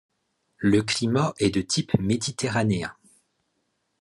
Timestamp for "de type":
1.51-1.95